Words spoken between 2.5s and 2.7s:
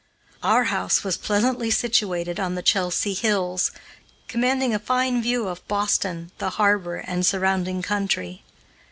the